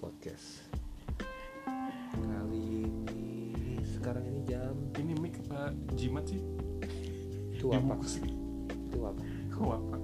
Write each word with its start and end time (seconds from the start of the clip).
podcast. 0.00 0.64
Kali 2.16 2.88
ini 2.88 3.76
sekarang 3.84 4.24
ini 4.32 4.40
jam 4.48 4.72
Ini 4.96 5.12
mic 5.20 5.36
apa 5.44 5.76
jimat 5.92 6.24
sih? 6.24 6.40
itu 7.52 7.68
apa? 7.76 8.00
itu 8.64 8.98
apa? 9.04 9.22
Oh 9.60 9.76
apa? 9.76 9.96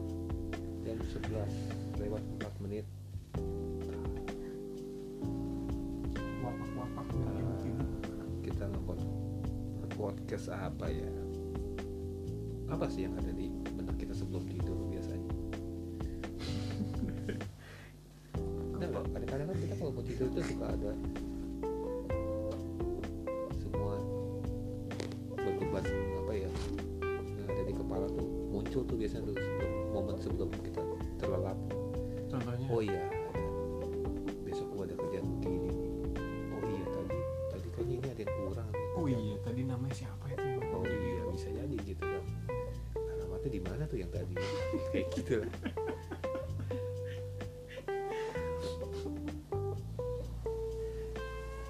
jam 0.85 1.01
11 1.01 1.97
lewat 1.97 2.23
4 2.45 2.63
menit. 2.69 2.85
Wapak-wapak 6.45 7.07
Ah, 7.17 7.41
mungkin. 7.41 7.75
kita 8.45 8.69
nge 8.69 8.81
podcast 9.97 10.53
apa 10.53 10.93
ya? 10.93 11.09
Apa 12.69 12.85
sih 12.93 13.09
yang 13.09 13.17
ada 13.17 13.33
di 13.33 13.49
benak 13.73 13.97
kita 13.97 14.13
sebelum 14.13 14.45
tidur 14.45 14.77
itu 20.37 20.53
suka 20.53 20.69
ada 20.69 20.93
semua 23.57 23.97
beban 25.33 25.81
apa 26.21 26.33
ya 26.37 26.51
yang 27.41 27.49
ada 27.49 27.63
di 27.65 27.73
kepala 27.73 28.05
tuh 28.13 28.29
muncul 28.53 28.85
tuh 28.85 29.01
biasanya 29.01 29.33
tuh 29.33 29.37
sebelum 29.41 29.73
momen 29.97 30.17
sebelum 30.21 30.53
kita 30.61 30.85
terlelap 31.17 31.57
Contohnya. 32.29 32.69
oh 32.69 32.85
iya 32.85 33.01
ada 33.33 33.49
besok 34.45 34.69
gua 34.77 34.85
ada 34.85 34.93
kerjaan 35.01 35.25
begini 35.41 35.73
nih. 35.73 35.77
oh 36.53 36.63
iya 36.69 36.85
tadi 36.93 37.19
tadi 37.57 37.69
kayaknya 37.73 37.95
ini 37.97 38.09
ada 38.13 38.21
yang 38.21 38.35
kurang 38.37 38.69
nih 38.69 38.85
Oh 38.97 39.07
iya, 39.09 39.37
tadi 39.41 39.61
namanya 39.65 39.95
siapa 39.97 40.25
itu? 40.37 40.45
oh 40.69 40.85
iya 40.85 41.23
bisa 41.33 41.49
jadi 41.49 41.77
gitu 41.81 42.05
kan 42.05 42.25
alamatnya 43.09 43.51
di 43.57 43.61
mana 43.65 43.83
tuh 43.89 44.05
yang 44.05 44.13
tadi 44.13 44.37
kayak 44.93 45.07
gitu 45.17 45.49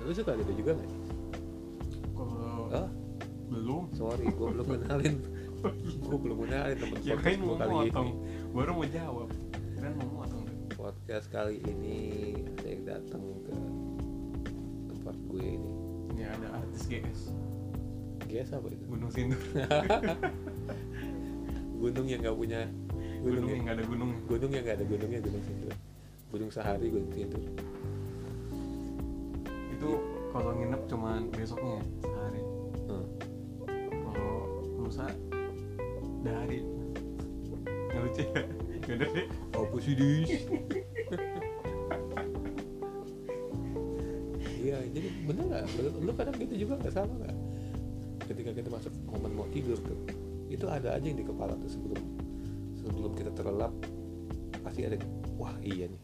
lu 0.07 0.15
suka 0.15 0.33
gitu 0.37 0.53
juga 0.55 0.71
nggak 0.75 0.89
sih? 0.89 1.01
Kalau 2.12 2.71
ah 2.71 2.89
belum. 3.47 3.83
sorry 3.93 4.27
gue 4.27 4.47
belum 4.48 4.67
kenalin 4.79 5.15
gue 5.83 6.19
belum 6.19 6.37
kenalin 6.47 6.77
temen 6.79 6.97
Ya 7.03 7.15
podcast 7.15 7.39
gue 7.39 7.57
kali 7.57 7.73
motong. 7.75 8.09
ini 8.09 8.15
Baru 8.51 8.71
mau 8.73 8.87
jawab. 8.87 9.29
Kan 9.77 9.93
mau 9.98 10.11
motong. 10.17 10.45
podcast 10.73 11.27
kali 11.29 11.59
ini 11.63 11.97
ada 12.57 12.67
yang 12.67 12.83
datang 12.85 13.23
ke 13.43 13.55
tempat 14.87 15.17
gue 15.27 15.43
ini 15.43 15.71
Ini 16.13 16.23
ada 16.29 16.48
artis 16.57 16.87
GS 16.87 17.20
Guess 18.27 18.51
apa 18.53 18.67
itu? 18.69 18.83
Gunung 18.87 19.11
Sindur. 19.11 19.39
gunung 21.77 22.07
yang 22.09 22.20
nggak 22.23 22.35
punya 22.35 22.61
gunung, 23.20 23.47
Gunung 23.47 23.51
yang 23.53 23.63
nggak 23.65 23.77
ada 23.77 23.85
gunungnya. 23.85 24.19
gunung 24.27 24.51
yang 24.51 24.63
nggak 24.65 24.77
ada 24.77 24.87
gunungnya 24.87 25.20
gunung 25.20 25.43
sindur 25.45 25.75
gunung 26.27 26.51
sehari 26.51 26.87
gunung 26.89 27.13
sindur 27.13 27.43
kalau 30.37 30.53
nginep 30.53 30.83
cuman 30.92 31.20
besoknya 31.33 31.81
sehari. 32.05 32.42
Hmm. 32.84 33.06
Kalau 33.89 34.33
lusa 34.84 35.09
dari. 36.20 36.61
Nggak 37.65 38.01
lucu 38.05 38.20
ya? 38.20 38.42
Yaudah 38.87 39.11
deh. 39.17 39.27
apa 39.57 39.77
sih 39.81 39.95
dis 39.97 40.31
iya 44.61 44.79
jadi 44.91 45.09
bener 45.25 45.45
nggak 45.47 45.64
lu, 45.79 45.91
lu 46.07 46.12
kadang 46.14 46.37
gitu 46.39 46.55
juga 46.67 46.75
nggak 46.83 46.95
sama 46.95 47.12
nggak 47.23 47.37
ketika 48.27 48.51
kita 48.57 48.69
masuk 48.70 48.92
momen 49.07 49.33
mau 49.34 49.47
tidur 49.51 49.79
tuh 49.79 49.98
itu 50.51 50.67
ada 50.67 50.95
aja 50.95 51.07
yang 51.07 51.19
di 51.19 51.27
kepala 51.27 51.55
tuh 51.59 51.70
sebelum 51.70 52.01
sebelum 52.79 53.12
kita 53.14 53.31
terlelap 53.34 53.74
pasti 54.63 54.86
ada 54.86 54.98
wah 55.39 55.55
iya 55.63 55.91
nih 55.91 56.03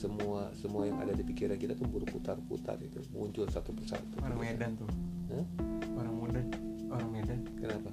semua 0.00 0.48
semua 0.56 0.88
yang 0.88 0.96
ada 0.96 1.12
di 1.12 1.20
pikiran 1.20 1.60
kita 1.60 1.76
tuh 1.76 1.84
berputar-putar 1.84 2.80
itu 2.80 3.04
muncul 3.12 3.44
satu 3.52 3.76
persatu 3.76 4.16
Orang 4.24 4.40
Medan 4.40 4.72
tuh. 4.80 4.88
Hah? 5.28 5.44
Orang 6.00 6.16
Medan. 6.24 6.46
Orang 6.88 7.10
Medan. 7.12 7.44
kenapa 7.60 7.92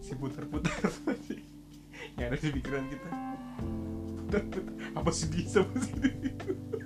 si 0.00 0.16
putar-putar 0.16 0.72
yang 2.16 2.32
ada 2.32 2.40
di 2.40 2.50
pikiran 2.56 2.84
kita 2.88 3.08
putar-putar 4.32 4.64
apa 4.96 5.00
apa 5.04 5.10
sih 5.12 5.28
dia 5.28 5.60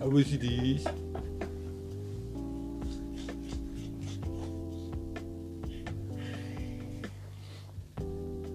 apa 0.02 0.18
sih 0.26 0.38
dis 0.42 0.84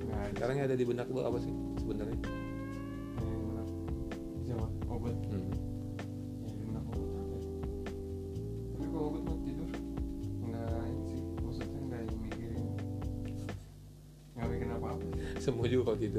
nggak 0.03 0.19
ada 0.19 0.31
sekarang 0.35 0.55
yang 0.59 0.67
ada 0.67 0.75
di 0.75 0.85
benak 0.85 1.07
lu 1.07 1.23
apa 1.23 1.39
sih 1.39 1.68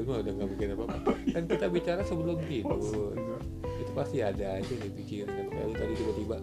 tidur 0.01 0.07
mah 0.07 0.17
udah 0.19 0.33
nggak 0.33 0.49
bikin 0.51 0.69
apa-apa 0.73 1.11
kan 1.29 1.43
kita 1.45 1.65
bicara 1.67 2.01
sebelum 2.01 2.37
tidur 2.41 3.13
itu 3.77 3.91
pasti 3.91 4.17
ada 4.19 4.57
aja 4.57 4.65
yang 4.65 4.81
dipikirin 4.83 5.27
kan 5.27 5.45
kayak 5.47 5.65
lu 5.67 5.75
tadi 5.75 5.93
tiba-tiba 5.95 6.37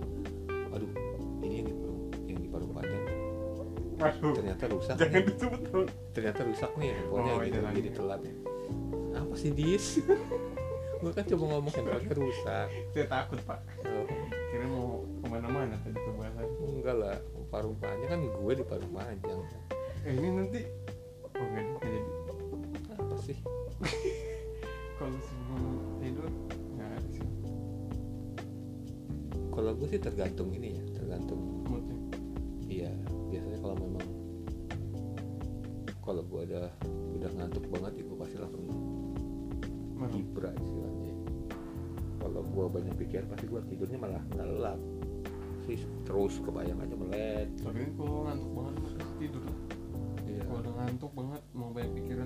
aduh 0.70 0.90
ini 1.40 1.54
yang 1.56 1.66
di 1.66 1.74
paru 1.74 1.96
yang 2.24 2.38
di 2.38 2.48
paru 2.48 2.66
panjang 2.68 3.04
ternyata 4.32 4.64
rusak 4.68 4.94
jangan 4.96 5.10
nih. 5.12 5.26
disebut 5.26 5.60
dong. 5.66 5.86
ternyata 6.12 6.40
rusak 6.44 6.70
nih 6.76 6.88
handphonenya 6.92 7.32
Oh, 7.32 7.38
gitu 7.40 7.50
jangan. 7.52 7.72
jadi 7.74 7.90
telat 7.92 8.20
apa 9.12 9.34
sih 9.34 9.50
dis 9.50 9.86
gue 11.00 11.12
kan 11.12 11.24
cuma 11.26 11.44
ngomong 11.48 11.72
handphonenya 11.72 12.14
rusak 12.14 12.66
Saya 12.88 13.06
takut 13.06 13.38
pak. 13.42 13.58
oh, 13.84 14.06
Kira 14.48 14.64
mau 14.64 14.88
ke 15.02 15.26
mana-mana 15.28 15.74
tadi 15.78 15.98
pembahasan. 15.98 16.46
enggak 16.64 16.96
lah 16.96 17.16
paru 17.48 17.74
panjang 17.76 18.08
kan 18.08 18.20
gue 18.22 18.52
di 18.54 18.64
paru 18.64 18.86
panjang 18.88 19.38
Eh 20.00 20.14
ini 20.14 20.28
nanti 20.30 20.60
oh 21.26 21.46
sih 23.28 23.38
Kalau 24.98 25.18
sebelum 25.22 25.62
tidur 26.02 26.26
nggak 26.74 26.88
ada 26.90 27.08
sih 27.12 27.26
kalau 29.58 29.74
gue 29.74 29.90
sih 29.90 29.98
tergantung 29.98 30.54
ini 30.54 30.78
ya 30.78 30.82
tergantung 30.94 31.66
moodnya. 31.66 31.98
Iya, 32.70 32.94
biasanya 33.26 33.58
kalau 33.58 33.74
memang 33.74 34.06
kalau 36.08 36.22
gua 36.24 36.40
udah 36.48 36.72
udah 37.20 37.30
ngantuk 37.36 37.68
banget 37.68 38.00
ya 38.00 38.02
gua 38.08 38.16
pasti 38.24 38.36
langsung 38.40 38.64
Mana? 39.98 40.14
ibra 40.16 40.50
istilahnya. 40.56 41.14
Kalau 42.22 42.40
gua 42.48 42.66
banyak 42.72 42.94
pikir 42.96 43.28
pasti 43.28 43.44
gua 43.44 43.60
tidurnya 43.68 43.98
malah 44.00 44.24
ngelap. 44.32 44.80
Terus 45.68 45.82
terus 46.08 46.34
kebayang 46.40 46.80
aja 46.80 46.94
melek. 46.96 47.48
Tapi 47.60 47.82
kalau 47.92 48.24
ngantuk 48.24 48.50
banget 48.56 48.74
pasti 48.80 48.98
tidur. 49.20 49.44
Iya. 50.24 50.42
Kalau 50.48 50.58
udah 50.64 50.74
ngantuk 50.80 51.12
banget 51.12 51.42
mau 51.52 51.68
banyak 51.76 51.92
pikiran 51.92 52.17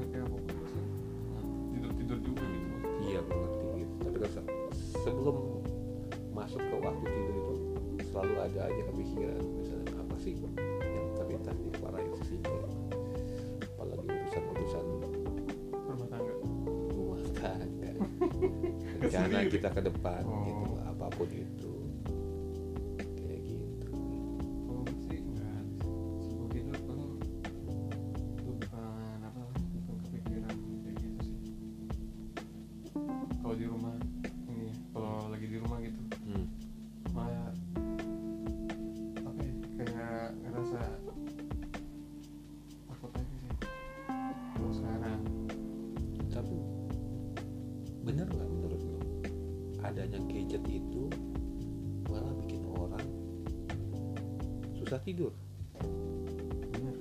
juga 2.25 2.45
gitu. 2.45 2.77
Iya, 3.03 3.19
gua 3.21 3.37
ngerti 3.37 3.67
gitu. 3.77 3.95
Tapi 4.01 4.17
kan 4.17 4.31
se- 4.33 4.49
sebelum 5.01 5.37
masuk 6.33 6.61
ke 6.61 6.77
waktu 6.79 7.05
tidur 7.05 7.35
itu 7.37 7.55
selalu 8.05 8.35
ada 8.41 8.61
aja 8.65 8.83
kepikiran 8.87 9.41
misalnya 9.55 9.93
apa 9.97 10.15
sih 10.19 10.33
yang 10.35 11.07
terlintas 11.15 11.57
di 11.57 11.71
kepala 11.71 11.97
yang 11.99 12.15
sesimpel 12.19 12.57
apalagi 13.69 14.05
urusan-urusan 14.07 14.85
Rumah 15.73 16.09
tangga. 16.09 16.35
rumah 16.91 17.21
tangga 17.35 17.91
rencana 19.01 19.39
kita 19.47 19.69
ke 19.71 19.81
depan 19.83 20.23
Oh. 20.23 20.41
gitu 20.43 20.65
apa 20.83 21.07
pun 21.11 21.29
itu 21.29 21.72
gadget 50.33 50.65
itu 50.73 51.13
malah 52.09 52.33
bikin 52.41 52.65
orang 52.73 53.05
susah 54.81 54.99
tidur. 55.05 55.33
Benar 56.73 56.97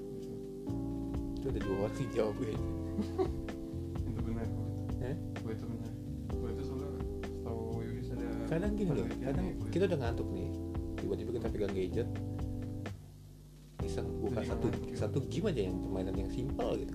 itu 1.42 1.46
ada 1.50 1.60
dua 1.60 1.76
orang 1.88 1.96
yang 1.98 2.12
jawab 2.14 2.36
kayaknya 2.38 2.70
itu 4.12 4.20
benar 4.22 4.46
itu. 4.46 4.64
Eh? 5.02 5.16
gue 5.42 5.52
itu 5.58 5.66
benar 5.66 5.94
gue 6.30 6.50
itu 6.54 6.64
soalnya 6.70 6.90
setahu 7.26 7.62
Yudis 7.82 8.08
ada 8.14 8.28
kadang 8.46 8.74
gini 8.78 8.92
loh 8.94 9.06
kadang 9.10 9.48
kita 9.74 9.84
udah 9.90 10.00
ngantuk 10.06 10.28
nih 10.30 10.50
tiba-tiba 11.02 11.30
kita 11.42 11.48
pegang 11.50 11.74
gadget 11.74 12.10
iseng 13.82 14.08
buka 14.22 14.46
Jadi 14.46 14.50
satu 14.54 14.68
satu 14.94 15.18
game 15.26 15.50
aja 15.50 15.62
yang 15.66 15.76
permainan 15.82 16.16
yang 16.16 16.30
simpel 16.30 16.78
gitu. 16.78 16.94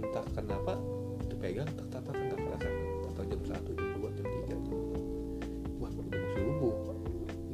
Entah 0.00 0.24
kenapa 0.32 0.80
itu 1.20 1.34
pegang 1.36 1.68
tak 1.76 1.86
tak 1.92 2.00
tak 2.08 2.16
nggak 2.16 2.40
kerasa 2.40 2.91
atau 3.22 3.30
jam 3.30 3.40
1 3.46 3.78
jam 3.78 3.88
2 4.02 4.18
jam 4.18 4.26
3 4.26 4.50
jam 4.50 4.60
4. 4.66 5.78
wah 5.78 5.90
udah 5.94 6.22
subuh 6.34 6.74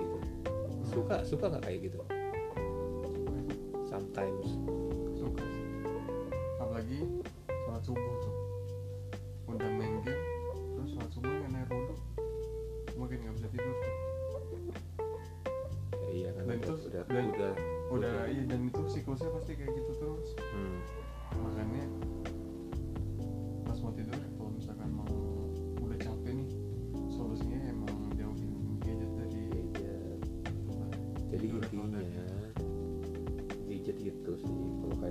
gitu. 0.00 0.16
suka 0.88 1.16
suka 1.28 1.44
nggak 1.52 1.62
kayak 1.68 1.80
gitu 1.92 2.00
sometimes 3.92 4.48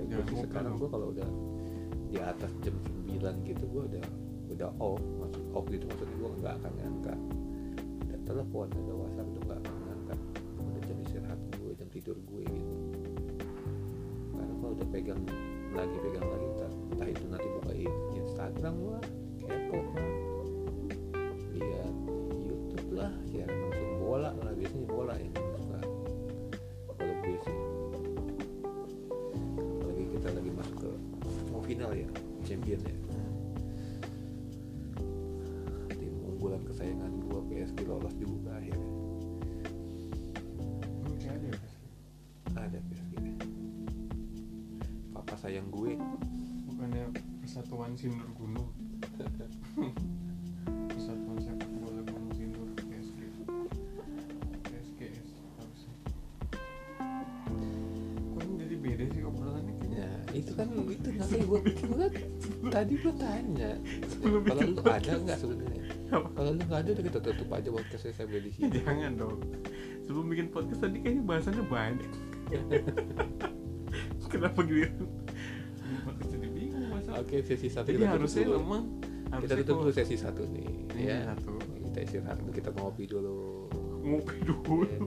gue 0.08 0.24
sih 0.24 0.34
lupa 0.40 0.46
sekarang 0.48 0.72
gue 0.80 0.88
kalau 0.88 1.06
udah 1.12 1.28
di 2.08 2.18
atas 2.18 2.52
jam 2.64 2.74
9 3.04 3.48
gitu 3.48 3.64
gue 3.68 3.82
udah 3.92 4.04
udah 4.48 4.70
off 4.80 5.02
maksud 5.20 5.44
off 5.52 5.66
gitu 5.68 5.84
maksudnya 5.84 6.16
gue 6.16 6.30
nggak 6.40 6.54
akan 6.60 6.72
ngangkat. 6.80 7.18
Ada 8.08 8.16
telepon 8.24 8.66
ada 8.72 8.92
whatsapp 8.96 9.28
itu 9.28 9.40
nggak 9.44 9.58
akan 9.60 9.76
ngangkat. 9.84 10.18
Udah 10.58 10.82
jam 10.88 10.96
istirahat 11.04 11.40
gue 11.60 11.72
jam 11.76 11.88
tidur 11.92 12.16
gue 12.16 12.42
gitu. 12.48 12.74
Karena 14.32 14.52
kalau 14.56 14.72
udah 14.72 14.88
pegang 14.88 15.22
lagi 15.76 15.96
pegang 16.00 16.26
lagi 16.26 16.46
entah, 16.48 16.72
entah 16.96 17.08
itu 17.12 17.24
nanti 17.28 17.46
buka 17.60 17.72
Instagram 18.16 18.74
lah 18.88 19.04
kepo 19.38 19.78
ada 42.68 42.84
PSG 42.84 43.16
papa 45.28 45.34
sayang 45.40 45.68
gue. 45.72 45.96
Bukannya 46.68 47.04
persatuan 47.40 47.96
sindur 47.96 48.28
gunung? 48.36 48.68
Persatuan 50.92 51.36
sepak 51.40 51.70
bola 51.80 52.00
gunung 52.04 52.32
sindur 52.36 52.68
PSG 52.76 53.18
PSGS 54.68 55.28
harusnya. 55.56 55.96
Kok 58.36 58.44
jadi 58.60 58.76
beda 58.76 59.04
sih 59.16 59.22
obrolannya? 59.24 59.74
Ya 59.88 60.12
itu 60.36 60.52
kan 60.52 60.68
itu 60.92 61.08
nanti 61.16 61.40
gue 61.40 61.60
gue 61.88 62.08
tadi 62.68 62.94
gue 63.00 63.14
tanya. 63.16 63.72
Kalau 64.20 64.60
lu 64.64 64.80
ada 64.84 65.12
nggak 65.16 65.38
sebenarnya? 65.40 65.84
Kalau 66.08 66.50
lu 66.52 66.62
nggak 66.68 66.80
ada 66.84 66.90
udah 66.92 67.04
kita 67.08 67.20
tutup 67.24 67.48
aja 67.52 67.68
podcastnya 67.72 68.12
saya 68.12 68.26
beli 68.28 68.48
di 68.48 68.50
sini. 68.52 68.76
Jangan 68.84 69.12
dong. 69.16 69.40
Sebelum 70.04 70.24
bikin 70.32 70.48
podcast 70.48 70.80
tadi 70.80 71.04
kayaknya 71.04 71.24
bahasannya 71.24 71.64
banyak 71.68 72.27
kenapa 74.32 74.60
gitu? 74.68 75.04
Jadi 76.28 76.46
bingung 76.52 76.86
masa 76.92 77.16
oke 77.20 77.36
sesi 77.44 77.68
satu 77.72 77.88
jadi 77.88 78.04
kita 78.04 78.12
harusnya 78.12 78.44
dulu. 78.44 78.56
emang 78.60 78.84
kita 79.00 79.34
harusnya 79.34 79.56
tutup 79.64 79.76
dulu 79.84 79.92
sesi 79.92 80.16
satu 80.16 80.42
nih 80.48 80.68
Ini 80.96 81.02
ya. 81.04 81.18
satu. 81.32 81.52
Kita 81.88 81.98
istirahat 82.04 82.36
dulu 82.40 82.50
kita 82.52 82.70
ngopi 82.76 83.04
dulu. 83.08 83.36
Ngopi 84.04 84.36
dulu. 84.44 84.76
Ya. 84.84 84.98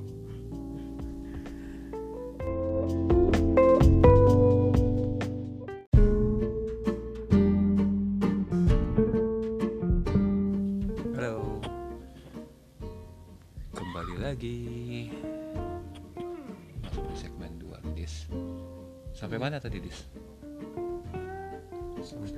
Sampai 22.02 22.30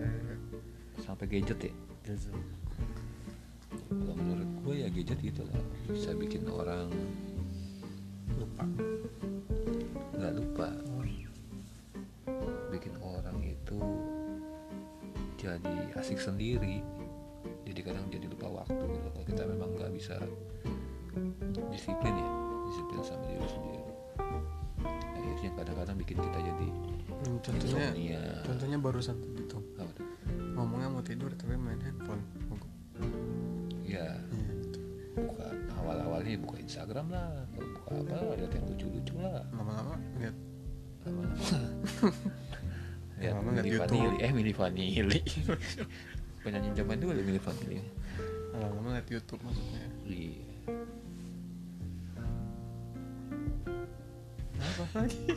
Sampai 1.02 1.26
gadget 1.28 1.60
ya? 1.60 1.74
Kalau 3.90 4.16
menurut 4.16 4.50
gue 4.64 4.76
ya 4.86 4.88
gadget 4.92 5.20
itu 5.24 5.42
lah. 5.42 5.62
Bisa 5.90 6.14
bikin 6.14 6.46
orang 6.48 6.92
lupa. 8.38 8.66
Nggak 10.16 10.34
lupa. 10.38 10.68
Bikin 12.74 12.94
orang 13.02 13.38
itu 13.46 13.80
Jadi 15.40 15.76
asik 16.00 16.20
sendiri. 16.20 16.80
Jadi 17.68 17.80
kadang 17.84 18.08
jadi 18.08 18.28
lupa 18.32 18.64
waktu 18.64 18.80
gitu. 18.80 19.08
Kalau 19.12 19.26
kita 19.28 19.44
memang 19.50 19.70
nggak 19.76 19.92
bisa 19.92 20.16
Disiplin 21.70 22.16
ya 22.16 22.30
Disiplin 22.70 23.02
sama 23.04 23.24
diri 23.28 23.48
sendiri 23.50 23.84
Akhirnya 25.24 25.52
kadang-kadang 25.56 25.96
bikin 25.98 26.18
kita 26.20 26.40
jadi 26.40 26.68
Hmm, 27.24 27.40
contohnya 27.40 27.88
insomnia. 27.88 28.22
contohnya 28.44 28.78
barusan 28.78 29.16
tadi 29.16 29.44
tuh 29.48 29.64
Apa 29.78 29.92
tuh? 29.94 30.04
ngomongnya 30.54 30.88
mau 30.90 31.00
tidur 31.00 31.32
tapi 31.34 31.56
main 31.56 31.80
handphone. 31.80 32.20
Ya 33.82 34.20
gitu. 34.60 34.80
buka 35.16 35.48
awal-awalnya 35.78 36.36
buka 36.38 36.60
Instagram 36.60 37.08
lah 37.08 37.48
buka 37.88 38.12
apa 38.12 38.34
lihat 38.36 38.52
yang 38.52 38.66
lucu-lucu 38.68 39.16
lah. 39.18 39.40
Lama-lama 39.52 39.96
lihat. 40.18 40.36
Lama-lama. 41.04 41.36
Lihat. 43.24 43.40
Vanilli 43.88 44.18
eh 44.20 44.32
Milli 44.34 44.52
Vanilli 44.52 45.20
penyanyi 46.44 46.76
zaman 46.76 47.00
dulu 47.00 47.14
ya 47.14 47.24
Milli 47.24 47.40
Vanilli 47.40 47.80
lama-lama 48.52 49.00
lihat 49.00 49.08
YouTube 49.08 49.40
maksudnya. 49.42 49.86
Iya 50.04 50.44
apa 54.58 55.00
lagi 55.00 55.20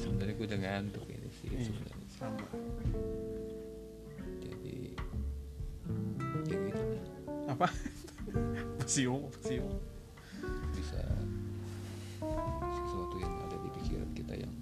sebenarnya 0.00 0.34
gue 0.34 0.46
udah 0.46 0.60
ngantuk 0.60 1.06
ini 1.08 1.28
sih 1.32 1.48
Iya, 1.48 1.64
sebenarnya. 1.64 2.06
sama. 2.10 2.46
Jadi 4.38 4.78
ya 6.44 6.58
gitu. 6.58 6.84
Apa? 7.48 7.66
Siung 8.92 9.32
siung 9.40 9.76
bisa 10.72 11.00
sesuatu 12.68 13.16
yang 13.16 13.32
ada 13.44 13.56
di 13.58 13.68
pikiran 13.80 14.10
kita 14.12 14.34
yang 14.36 14.52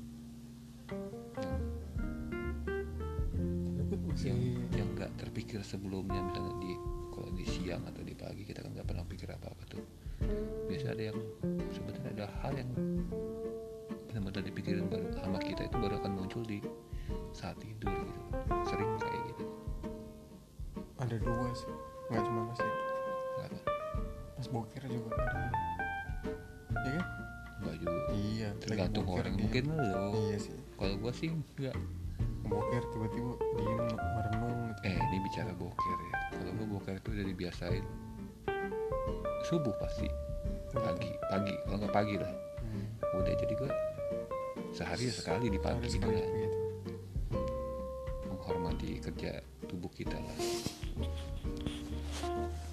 yang 3.74 3.86
masih 4.06 4.26
yang 4.32 4.40
yang 4.74 4.88
nggak 4.94 5.10
terpikir 5.16 5.60
sebelumnya. 5.62 6.20
Misalnya 6.20 6.54
di 6.60 6.72
kalau 7.10 7.30
di 7.32 7.44
siang 7.46 7.82
atau 7.86 8.02
di 8.02 8.12
pagi 8.12 8.42
kita 8.44 8.60
kan 8.60 8.70
nggak 8.74 8.86
pernah 8.86 9.04
pikir 9.06 9.28
apa 9.30 9.46
apa 9.50 9.62
tuh. 9.66 9.82
Biasa 10.66 10.92
ada 10.92 11.02
yang 11.12 11.18
ada 12.26 12.34
hal 12.42 12.52
yang 12.58 12.70
benar-benar 14.10 14.42
dipikirin 14.42 14.90
baru 14.90 15.06
sama 15.14 15.38
kita 15.38 15.70
itu 15.70 15.76
baru 15.78 16.02
akan 16.02 16.12
muncul 16.18 16.42
di 16.42 16.58
saat 17.30 17.54
tidur 17.62 17.94
gitu. 17.94 18.22
Sering 18.66 18.90
kayak 18.98 19.22
gitu. 19.30 19.44
Ada 20.98 21.16
dua 21.22 21.48
sih 21.54 21.74
nggak 22.10 22.22
cuma 22.26 22.40
pas 22.50 22.58
tidur. 22.58 22.90
nggak 23.36 23.46
apa 23.46 23.60
pas 24.36 24.46
boker 24.50 24.82
juga 24.90 25.08
ada. 25.14 25.38
Iya 26.74 26.90
kan? 26.98 27.06
Nggak 27.62 27.76
juga. 27.78 28.00
Iya 28.10 28.48
tergantung 28.58 29.06
orang 29.06 29.34
diem. 29.38 29.42
mungkin 29.46 29.64
lo 29.70 30.06
iya 30.26 30.38
sih. 30.42 30.58
Kalau 30.74 30.94
gua 30.98 31.12
sih 31.14 31.30
nggak. 31.30 31.76
Boker 32.46 32.82
tiba-tiba 32.90 33.32
diem 33.54 33.82
merenung 33.94 34.58
gitu. 34.74 34.80
Eh 34.82 34.98
ini 34.98 35.18
bicara 35.30 35.54
boker 35.54 35.98
ya. 36.10 36.14
Kalau 36.42 36.50
gua 36.58 36.66
boker 36.74 36.94
itu 36.98 37.08
udah 37.14 37.26
dibiasain. 37.30 37.84
Subuh 39.46 39.74
pasti 39.78 40.10
pagi 40.72 41.10
pagi. 41.22 41.54
Kalau 41.64 41.76
nggak 41.78 41.94
pagi 41.94 42.14
lah. 42.16 42.32
Hmm. 42.60 42.86
udah 43.16 43.32
jadi 43.32 43.54
gua 43.56 43.70
sehari 44.70 45.08
sekali 45.08 45.48
di 45.48 45.56
pagi 45.56 45.88
gitu 45.88 46.04
kan 46.04 46.12
gitu. 46.12 46.58
Menghormati 48.28 49.00
kerja 49.00 49.40
tubuh 49.64 49.88
kita 49.88 50.18
lah. 50.18 50.36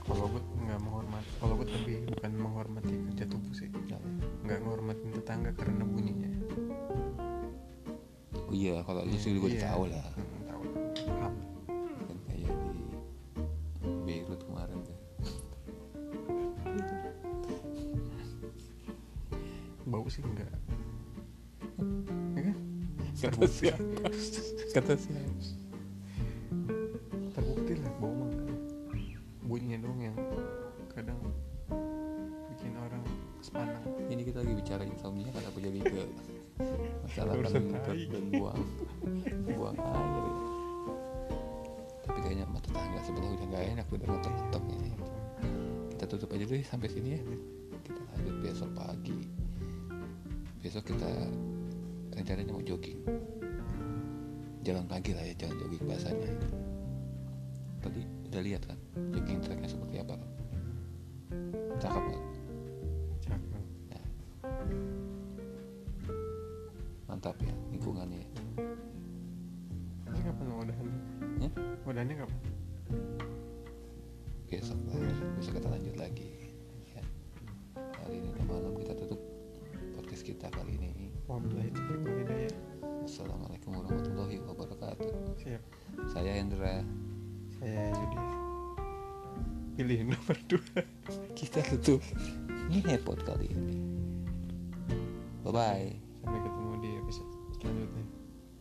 Kalau 0.03 0.27
gue 0.27 0.41
nggak 0.67 0.79
menghormati 0.83 1.29
kalau 1.39 1.53
gue 1.55 1.67
lebih 1.71 1.97
bukan 2.11 2.31
menghormati 2.35 2.93
kerja 3.11 3.25
tubuh 3.25 3.53
sih. 3.55 3.71
Nggak 4.43 4.59
menghormatin 4.59 5.09
tetangga 5.15 5.51
karena 5.55 5.87
bunyinya. 5.87 6.31
Oh 8.35 8.51
iya 8.51 8.83
kalau 8.83 9.07
lu 9.07 9.15
sih 9.15 9.31
gue 9.33 9.49
Iya. 9.55 9.71
tahu 9.71 9.87
lah 9.87 10.03
kata 23.43 23.59
siapa? 23.59 24.07
Kata 24.71 24.93
siapa? 24.95 25.43
Terbukti 27.35 27.73
lah 27.75 27.91
enggak 27.99 28.55
bunyinya 29.43 29.77
doang 29.83 29.99
yang 29.99 30.17
kadang 30.95 31.19
bikin 32.55 32.71
orang 32.79 33.03
Sepanang 33.43 33.83
ini 34.07 34.23
kita 34.23 34.39
lagi 34.39 34.55
bicara 34.55 34.87
insomnia 34.87 35.27
kenapa 35.35 35.59
jadi 35.59 35.79
ke 35.83 36.03
masalah 37.03 37.35
tai. 37.43 38.07
dan 38.07 38.23
buang. 38.31 38.63
Buang 39.51 39.75
air 39.75 40.23
ya. 40.23 40.33
tapi 42.07 42.19
kayaknya 42.23 42.45
mata 42.47 42.71
tangga 42.71 43.03
sebelah 43.03 43.27
udah 43.27 43.47
nggak 43.51 43.63
enak 43.75 43.87
udah 43.91 44.07
ngetok 44.07 44.63
ini 44.71 44.91
kita 45.91 46.03
tutup 46.07 46.31
aja 46.31 46.43
dulu 46.47 46.55
ya 46.55 46.65
sampai 46.71 46.87
sini 46.87 47.09
ya. 47.19 47.21
Kita 47.83 47.99
lanjut 47.99 48.35
besok 48.39 48.71
pagi. 48.71 49.19
Besok 50.63 50.95
kita 50.95 51.11
rencananya 52.13 52.53
mau 52.53 52.63
jogging. 52.63 52.99
Jalan 54.63 54.85
pagi 54.87 55.11
lah 55.11 55.25
ya 55.27 55.33
jalan 55.35 55.55
jogging 55.59 55.83
bahasanya. 55.83 56.29
Tadi 57.83 58.01
udah 58.31 58.41
lihat 58.41 58.63
kan 58.69 58.79
jogging 59.11 59.39
tracknya 59.43 59.69
seperti 59.69 59.95
apa? 59.99 60.15
Kan 60.15 60.29
cakep 61.81 62.03
kan 62.05 62.21
cakep. 63.25 63.49
Mantap 67.09 67.37
ya 67.43 67.53
lingkungannya 67.73 68.23
ini 70.13 70.31
kapan 70.31 70.45
mau 70.47 70.61
udahan? 70.61 70.87
Ya? 71.41 71.49
udahannya 71.83 72.15
kapan? 72.21 72.39
Besok 74.47 74.79
lah 74.85 74.95
ya. 75.01 75.15
besok 75.35 75.53
kita 75.57 75.67
lanjut 75.67 75.95
lagi. 75.97 76.29
Ya. 76.93 77.03
hari 77.75 78.21
ini 78.21 78.29
malam 78.45 78.77
kita 78.77 78.93
tutup 78.93 79.19
podcast 79.97 80.23
kita 80.23 80.47
kali 80.53 80.77
ini 80.77 80.92
wabillahi 81.27 81.71
taufiq 81.71 81.99
wal 82.03 82.19
hidayah 82.19 82.55
assalamualaikum 83.03 83.71
warahmatullahi 83.79 84.37
wabarakatuh. 84.43 85.11
Siap. 85.39 85.61
Saya 86.11 86.31
Hendra. 86.39 86.83
Saya 87.59 87.91
Yudi. 87.91 88.19
Pilih 89.75 89.99
nomor 90.11 90.37
dua. 90.47 90.79
Kita 91.35 91.59
tutup. 91.67 91.99
Ngepot 92.71 93.19
kali 93.27 93.51
ini. 93.51 93.77
Bye 95.43 95.51
bye 95.51 95.89
sampai 96.23 96.39
ketemu 96.39 96.71
di 96.79 96.89
episode 97.03 97.31
selanjutnya. 97.59 98.05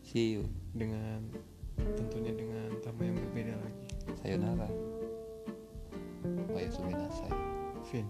See 0.03 0.27
you. 0.39 0.43
Dengan 0.75 1.31
tentunya 1.79 2.35
dengan 2.35 2.67
tamu 2.83 3.07
yang 3.07 3.15
berbeda 3.15 3.55
lagi. 3.59 3.87
Sayonara. 4.23 4.69
Wayasumi 6.51 6.95
nasai 6.95 7.35
Vin 7.91 8.07